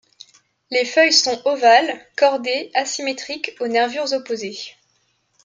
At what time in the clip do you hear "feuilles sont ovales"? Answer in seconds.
0.83-2.03